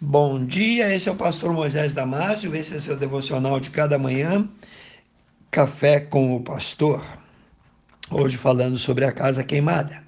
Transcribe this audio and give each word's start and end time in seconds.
Bom 0.00 0.46
dia, 0.46 0.94
esse 0.94 1.08
é 1.08 1.12
o 1.12 1.16
pastor 1.16 1.52
Moisés 1.52 1.92
Damásio, 1.92 2.54
esse 2.54 2.72
é 2.72 2.78
seu 2.78 2.96
devocional 2.96 3.58
de 3.58 3.68
cada 3.70 3.98
manhã, 3.98 4.48
Café 5.50 5.98
com 5.98 6.36
o 6.36 6.40
Pastor. 6.40 7.04
Hoje 8.08 8.36
falando 8.36 8.78
sobre 8.78 9.04
a 9.04 9.10
casa 9.10 9.42
queimada. 9.42 10.00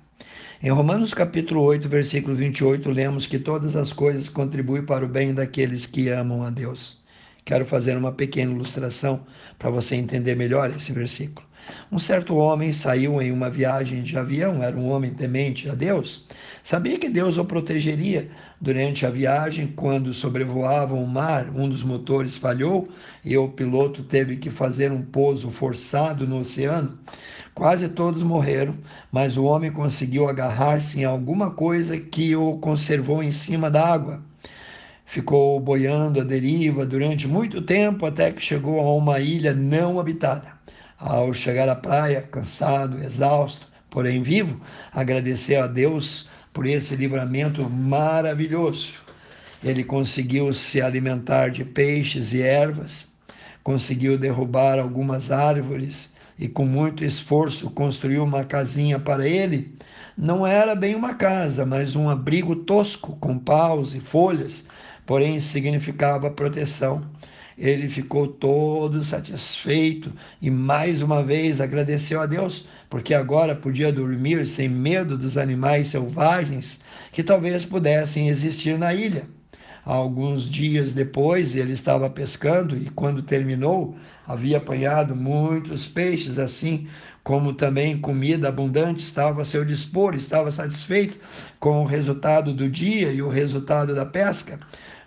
Em 0.62 0.71
Romanos 0.71 1.12
capítulo 1.12 1.62
8, 1.62 1.88
versículo 1.88 2.37
28, 2.37 2.88
lemos 2.88 3.26
que 3.26 3.40
todas 3.40 3.74
as 3.74 3.92
coisas 3.92 4.29
contribuem 4.29 4.84
para 4.84 5.04
o 5.04 5.08
bem 5.08 5.35
daqueles 5.35 5.87
que 5.87 6.09
amam 6.09 6.45
a 6.45 6.51
Deus. 6.51 6.99
Quero 7.45 7.65
fazer 7.67 7.97
uma 7.97 8.13
pequena 8.13 8.53
ilustração 8.53 9.21
para 9.59 9.71
você 9.71 9.97
entender 9.97 10.35
melhor 10.35 10.71
esse 10.71 10.93
versículo. 10.93 11.47
Um 11.90 11.99
certo 11.99 12.37
homem 12.37 12.72
saiu 12.72 13.21
em 13.21 13.31
uma 13.31 13.51
viagem 13.51 14.03
de 14.03 14.17
avião, 14.17 14.63
era 14.63 14.77
um 14.77 14.90
homem 14.90 15.13
temente 15.13 15.69
a 15.69 15.75
Deus. 15.75 16.27
Sabia 16.62 16.98
que 16.98 17.09
Deus 17.09 17.37
o 17.37 17.45
protegeria 17.45 18.30
durante 18.61 19.05
a 19.05 19.11
viagem. 19.11 19.66
Quando 19.66 20.15
sobrevoavam 20.15 21.03
o 21.03 21.09
mar, 21.09 21.51
um 21.55 21.69
dos 21.69 21.83
motores 21.83 22.37
falhou 22.37 22.89
e 23.25 23.37
o 23.37 23.48
piloto 23.48 24.03
teve 24.03 24.37
que 24.37 24.51
fazer 24.51 24.91
um 24.93 25.03
pouso 25.03 25.51
forçado 25.51 26.27
no 26.27 26.41
oceano. 26.41 26.98
Quase 27.55 27.89
todos 27.89 28.23
morreram, 28.23 28.77
mas 29.11 29.37
o 29.37 29.45
homem 29.45 29.70
conseguiu 29.70 30.29
agarrar-se 30.29 31.01
em 31.01 31.05
alguma 31.05 31.51
coisa 31.51 31.98
que 31.98 32.34
o 32.34 32.59
conservou 32.59 33.23
em 33.23 33.33
cima 33.33 33.70
da 33.70 33.87
água. 33.87 34.30
Ficou 35.10 35.59
boiando 35.59 36.20
à 36.20 36.24
deriva 36.24 36.87
durante 36.87 37.27
muito 37.27 37.60
tempo 37.60 38.06
até 38.06 38.30
que 38.30 38.41
chegou 38.41 38.78
a 38.78 38.95
uma 38.95 39.19
ilha 39.19 39.52
não 39.52 39.98
habitada. 39.98 40.52
Ao 40.96 41.34
chegar 41.34 41.69
à 41.69 41.74
praia, 41.74 42.23
cansado, 42.23 42.96
exausto, 43.02 43.66
porém 43.91 44.23
vivo, 44.23 44.60
agradeceu 44.92 45.64
a 45.64 45.66
Deus 45.66 46.28
por 46.52 46.64
esse 46.64 46.95
livramento 46.95 47.69
maravilhoso. 47.69 48.98
Ele 49.64 49.83
conseguiu 49.83 50.55
se 50.55 50.80
alimentar 50.80 51.48
de 51.48 51.64
peixes 51.64 52.33
e 52.33 52.42
ervas, 52.42 53.05
conseguiu 53.64 54.17
derrubar 54.17 54.78
algumas 54.78 55.33
árvores 55.33 56.11
e, 56.39 56.47
com 56.47 56.64
muito 56.64 57.05
esforço, 57.05 57.69
construiu 57.70 58.22
uma 58.22 58.45
casinha 58.45 59.00
para 59.00 59.27
ele. 59.27 59.77
Não 60.17 60.47
era 60.47 60.77
bem 60.77 60.95
uma 60.95 61.14
casa, 61.14 61.67
mas 61.67 61.97
um 61.97 62.08
abrigo 62.08 62.55
tosco 62.55 63.17
com 63.17 63.36
paus 63.36 63.92
e 63.92 63.98
folhas 63.98 64.62
porém 65.06 65.41
significava 65.41 66.31
proteção. 66.31 67.05
Ele 67.56 67.89
ficou 67.89 68.27
todo 68.27 69.05
satisfeito 69.05 70.12
e 70.41 70.51
mais 70.51 71.03
uma 71.03 71.23
vez 71.23 71.61
agradeceu 71.61 72.20
a 72.20 72.27
Deus, 72.27 72.67
porque 72.89 73.12
agora 73.12 73.55
podia 73.55 73.92
dormir 73.92 74.47
sem 74.47 74.69
medo 74.69 75.19
dos 75.19 75.37
animais 75.37 75.89
selvagens 75.89 76.79
que 77.12 77.23
talvez 77.23 77.65
pudessem 77.65 78.29
existir 78.29 78.79
na 78.79 78.95
ilha. 78.95 79.39
Alguns 79.84 80.48
dias 80.48 80.92
depois, 80.92 81.55
ele 81.55 81.73
estava 81.73 82.11
pescando 82.11 82.77
e, 82.77 82.91
quando 82.91 83.23
terminou, 83.23 83.97
havia 84.27 84.59
apanhado 84.59 85.17
muitos 85.17 85.86
peixes, 85.86 86.39
assim 86.39 86.86
como 87.25 87.55
também 87.55 87.98
comida 87.98 88.48
abundante 88.48 89.03
estava 89.03 89.42
a 89.42 89.45
seu 89.45 89.64
dispor, 89.64 90.14
estava 90.14 90.51
satisfeito 90.51 91.19
com 91.58 91.83
o 91.83 91.86
resultado 91.86 92.53
do 92.53 92.69
dia 92.69 93.12
e 93.12 93.23
o 93.23 93.28
resultado 93.28 93.95
da 93.95 94.05
pesca. 94.05 94.61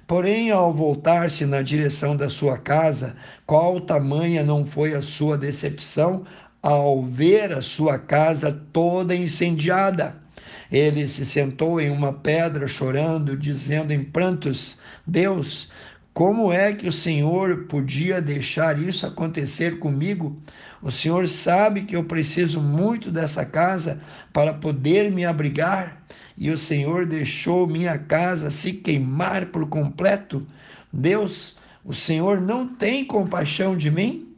Porém, 0.08 0.52
ao 0.52 0.74
voltar-se 0.74 1.46
na 1.46 1.62
direção 1.62 2.16
da 2.16 2.30
sua 2.30 2.58
casa, 2.58 3.16
qual 3.46 3.80
tamanha 3.80 4.44
não 4.44 4.66
foi 4.66 4.94
a 4.94 5.02
sua 5.02 5.38
decepção 5.38 6.24
ao 6.62 7.04
ver 7.04 7.54
a 7.54 7.62
sua 7.62 7.98
casa 7.98 8.52
toda 8.72 9.16
incendiada? 9.16 10.23
Ele 10.72 11.08
se 11.08 11.26
sentou 11.26 11.80
em 11.80 11.90
uma 11.90 12.14
pedra, 12.14 12.68
chorando, 12.68 13.38
dizendo 13.38 13.92
em 13.92 14.04
prantos: 14.04 14.78
Deus, 15.06 15.70
como 16.14 16.54
é 16.54 16.74
que 16.74 16.88
o 16.88 16.94
Senhor 16.94 17.66
podia 17.66 18.22
deixar 18.22 18.80
isso 18.80 19.06
acontecer 19.06 19.80
comigo? 19.80 20.36
O 20.82 20.92
Senhor 20.92 21.28
sabe 21.28 21.82
que 21.82 21.96
eu 21.96 22.04
preciso 22.04 22.62
muito 22.62 23.10
dessa 23.10 23.44
casa 23.46 24.02
para 24.32 24.54
poder 24.54 25.10
me 25.12 25.26
abrigar 25.26 26.04
e 26.38 26.52
o 26.52 26.58
Senhor 26.58 27.06
deixou 27.06 27.66
minha 27.66 27.98
casa 27.98 28.52
se 28.52 28.74
queimar 28.74 29.48
por 29.48 29.68
completo. 29.70 30.46
Deus, 30.92 31.56
o 31.84 31.94
Senhor 31.94 32.40
não 32.40 32.68
tem 32.68 33.06
compaixão 33.06 33.76
de 33.76 33.90
mim? 33.90 34.33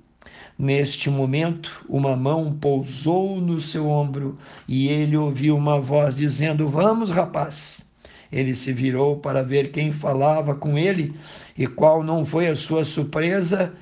Neste 0.58 1.10
momento, 1.10 1.86
uma 1.90 2.16
mão 2.16 2.54
pousou 2.54 3.42
no 3.42 3.60
seu 3.60 3.90
ombro 3.90 4.38
e 4.68 4.88
ele 4.88 5.18
ouviu 5.18 5.58
uma 5.58 5.82
voz 5.82 6.16
dizendo: 6.16 6.70
Vamos, 6.70 7.10
rapaz. 7.10 7.82
Ele 8.32 8.56
se 8.56 8.72
virou 8.72 9.18
para 9.18 9.44
ver 9.44 9.72
quem 9.72 9.92
falava 9.92 10.56
com 10.56 10.78
ele 10.78 11.14
e 11.58 11.68
qual 11.68 12.04
não 12.04 12.26
foi 12.26 12.48
a 12.48 12.56
sua 12.56 12.86
surpresa 12.86 13.74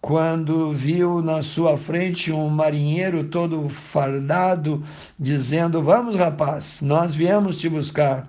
quando 0.00 0.72
viu 0.72 1.22
na 1.22 1.42
sua 1.42 1.78
frente 1.78 2.32
um 2.32 2.48
marinheiro 2.48 3.24
todo 3.24 3.68
fardado, 3.68 4.82
dizendo: 5.18 5.82
Vamos, 5.82 6.16
rapaz, 6.16 6.80
nós 6.80 7.14
viemos 7.14 7.56
te 7.56 7.68
buscar. 7.68 8.26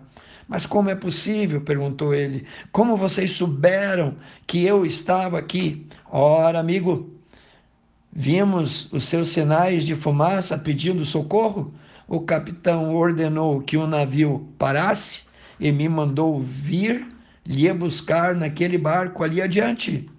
Mas 0.47 0.65
como 0.65 0.89
é 0.89 0.95
possível? 0.95 1.61
perguntou 1.61 2.13
ele. 2.13 2.45
Como 2.71 2.97
vocês 2.97 3.31
souberam 3.31 4.15
que 4.45 4.65
eu 4.65 4.85
estava 4.85 5.39
aqui? 5.39 5.87
Ora, 6.11 6.59
amigo, 6.59 7.09
vimos 8.15 8.87
os 8.91 9.05
seus 9.05 9.29
sinais 9.29 9.83
de 9.83 9.95
fumaça 9.95 10.57
pedindo 10.57 11.05
socorro. 11.05 11.73
O 12.07 12.19
capitão 12.19 12.95
ordenou 12.95 13.61
que 13.61 13.75
o 13.77 13.87
navio 13.87 14.47
parasse 14.57 15.21
e 15.59 15.71
me 15.71 15.89
mandou 15.89 16.41
vir 16.41 17.07
lhe 17.45 17.71
buscar 17.73 18.35
naquele 18.35 18.77
barco 18.77 19.23
ali 19.23 19.41
adiante. 19.41 20.09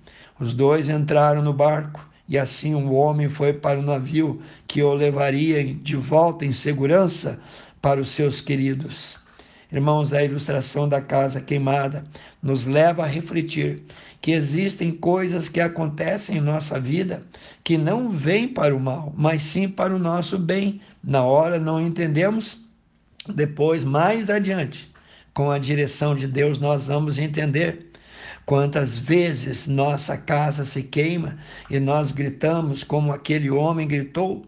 Os 0.41 0.53
dois 0.53 0.89
entraram 0.89 1.43
no 1.43 1.53
barco 1.53 2.05
e 2.29 2.37
assim 2.39 2.75
o 2.75 2.93
homem 2.93 3.29
foi 3.29 3.53
para 3.53 3.79
o 3.79 3.83
navio 3.83 4.41
que 4.67 4.83
o 4.83 4.93
levaria 4.93 5.63
de 5.63 5.95
volta 5.95 6.45
em 6.45 6.53
segurança 6.53 7.41
para 7.81 8.01
os 8.01 8.09
seus 8.09 8.41
queridos. 8.41 9.24
Irmãos, 9.73 10.13
a 10.13 10.23
ilustração 10.23 10.89
da 10.89 11.01
casa 11.01 11.41
queimada 11.41 12.05
nos 12.43 12.65
leva 12.65 13.05
a 13.05 13.09
refletir 13.09 13.83
que 14.21 14.31
existem 14.33 14.93
coisas 14.93 15.49
que 15.49 15.61
acontecem 15.61 16.37
em 16.37 16.41
nossa 16.41 16.79
vida 16.79 17.23
que 17.63 17.77
não 17.77 18.11
vêm 18.11 18.47
para 18.47 18.77
o 18.77 18.81
mal, 18.81 19.13
mas 19.17 19.43
sim 19.43 19.69
para 19.69 19.95
o 19.95 19.99
nosso 19.99 20.39
bem. 20.39 20.81
Na 21.03 21.25
hora 21.25 21.59
não 21.59 21.81
entendemos, 21.81 22.59
depois, 23.35 23.85
mais 23.85 24.29
adiante, 24.31 24.93
com 25.33 25.51
a 25.51 25.59
direção 25.59 26.15
de 26.15 26.27
Deus, 26.27 26.59
nós 26.59 26.87
vamos 26.87 27.19
entender. 27.19 27.91
Quantas 28.47 28.97
vezes 28.97 29.67
nossa 29.67 30.17
casa 30.19 30.67
se 30.67 30.83
queima 30.83 31.39
e 31.71 31.81
nós 31.81 32.13
gritamos 32.13 32.85
como 32.85 33.13
aquele 33.13 33.51
homem 33.51 33.89
gritou? 33.89 34.47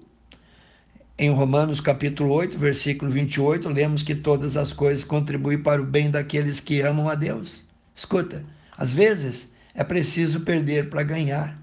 Em 1.19 1.31
Romanos 1.31 1.81
capítulo 1.81 2.31
8, 2.35 2.59
versículo 2.59 3.11
28, 3.11 3.71
lemos 3.71 4.03
que 4.03 4.15
todas 4.15 4.55
as 4.55 4.71
coisas 4.71 5.03
contribuem 5.03 5.57
para 5.57 5.81
o 5.81 5.87
bem 5.87 6.11
daqueles 6.11 6.61
que 6.61 6.83
amam 6.83 7.09
a 7.09 7.15
Deus. 7.15 7.65
Escuta, 7.95 8.45
às 8.77 8.91
vezes 8.91 9.49
é 9.75 9.83
preciso 9.83 10.41
perder 10.41 10.91
para 10.91 11.03
ganhar. 11.03 11.59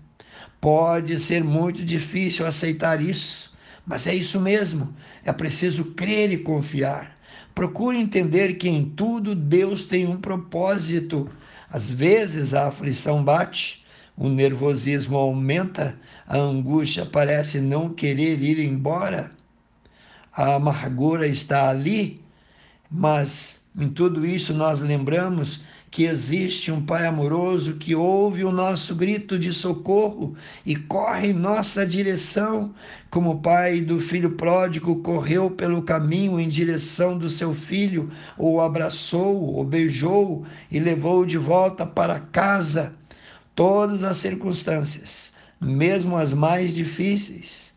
Pode 0.59 1.19
ser 1.19 1.43
muito 1.43 1.85
difícil 1.85 2.47
aceitar 2.47 2.99
isso, 2.99 3.53
mas 3.85 4.07
é 4.07 4.15
isso 4.15 4.39
mesmo. 4.39 4.91
É 5.23 5.31
preciso 5.31 5.85
crer 5.85 6.31
e 6.31 6.37
confiar. 6.39 7.15
Procure 7.53 7.99
entender 7.99 8.55
que 8.55 8.67
em 8.67 8.83
tudo 8.83 9.35
Deus 9.35 9.83
tem 9.83 10.07
um 10.07 10.17
propósito. 10.17 11.29
Às 11.69 11.91
vezes 11.91 12.55
a 12.55 12.69
aflição 12.69 13.23
bate, 13.23 13.85
o 14.17 14.27
nervosismo 14.29 15.15
aumenta, 15.15 15.95
a 16.25 16.39
angústia 16.39 17.05
parece 17.05 17.61
não 17.61 17.87
querer 17.89 18.41
ir 18.41 18.57
embora, 18.57 19.29
a 20.35 20.55
amargura 20.55 21.27
está 21.27 21.69
ali, 21.69 22.21
mas 22.89 23.61
em 23.75 23.89
tudo 23.89 24.23
isso, 24.23 24.53
nós 24.53 24.79
lembramos 24.79 25.59
que 25.89 26.03
existe 26.03 26.71
um 26.71 26.85
Pai 26.85 27.07
amoroso 27.07 27.73
que 27.73 27.95
ouve 27.95 28.43
o 28.43 28.51
nosso 28.51 28.93
grito 28.93 29.37
de 29.37 29.51
socorro 29.51 30.35
e 30.63 30.75
corre 30.75 31.29
em 31.29 31.33
nossa 31.33 31.83
direção, 31.83 32.71
como 33.09 33.31
o 33.31 33.39
pai 33.41 33.81
do 33.81 33.99
filho 33.99 34.31
pródigo 34.31 34.97
correu 34.97 35.49
pelo 35.49 35.81
caminho 35.81 36.39
em 36.39 36.49
direção 36.49 37.17
do 37.17 37.31
seu 37.31 37.55
filho, 37.55 38.11
o 38.37 38.61
abraçou, 38.61 39.59
o 39.59 39.63
beijou 39.63 40.45
e 40.69 40.79
levou 40.79 41.25
de 41.25 41.37
volta 41.37 41.83
para 41.83 42.19
casa. 42.19 42.93
Todas 43.55 44.03
as 44.03 44.17
circunstâncias, 44.17 45.31
mesmo 45.59 46.15
as 46.15 46.31
mais 46.31 46.75
difíceis, 46.75 47.72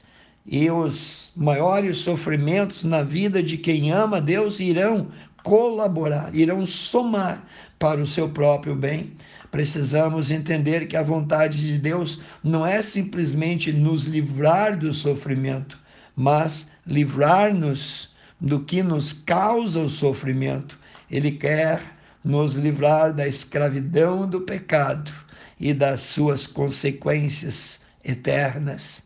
e 0.47 0.71
os 0.71 1.31
maiores 1.37 1.99
sofrimentos 1.99 2.85
na 2.85 3.03
vida 3.03 3.43
de 3.43 3.59
quem 3.59 3.91
ama 3.91 4.21
Deus 4.21 4.61
irão 4.61 5.09
colaborar, 5.43 6.35
irão 6.35 6.67
somar 6.67 7.45
para 7.79 8.01
o 8.01 8.07
seu 8.07 8.29
próprio 8.29 8.75
bem. 8.75 9.13
Precisamos 9.51 10.31
entender 10.31 10.87
que 10.87 10.97
a 10.97 11.03
vontade 11.03 11.59
de 11.59 11.79
Deus 11.79 12.21
não 12.43 12.67
é 12.67 12.83
simplesmente 12.83 13.73
nos 13.73 14.05
livrar 14.05 14.77
do 14.77 14.93
sofrimento, 14.93 15.79
mas 16.15 16.69
livrar-nos 16.87 18.11
do 18.41 18.61
que 18.61 18.83
nos 18.83 19.13
causa 19.13 19.81
o 19.81 19.91
sofrimento. 19.91 20.79
Ele 21.11 21.31
quer 21.31 21.81
nos 22.25 22.55
livrar 22.55 23.13
da 23.13 23.27
escravidão 23.27 24.29
do 24.29 24.41
pecado 24.41 25.13
e 25.61 25.73
das 25.73 26.03
suas 26.03 26.47
consequências 26.47 27.81
eternas. 28.05 29.06